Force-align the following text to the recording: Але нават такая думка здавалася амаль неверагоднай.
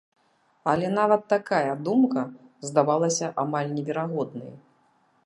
Але 0.71 0.87
нават 0.99 1.21
такая 1.33 1.73
думка 1.87 2.23
здавалася 2.71 3.31
амаль 3.45 3.73
неверагоднай. 3.77 4.51